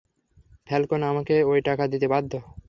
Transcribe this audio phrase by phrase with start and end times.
[0.67, 2.31] Falcone আমাকে ঐ টাকা দিতে বাধ্য।